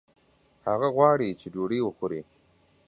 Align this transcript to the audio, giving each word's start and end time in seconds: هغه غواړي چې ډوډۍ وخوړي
هغه 0.67 0.87
غواړي 0.95 1.29
چې 1.39 1.47
ډوډۍ 1.53 1.79
وخوړي 1.83 2.21